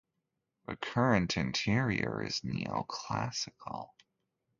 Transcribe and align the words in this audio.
The 0.65 0.77
current 0.77 1.37
interior 1.37 2.23
is 2.23 2.41
Neoclassical. 2.41 3.91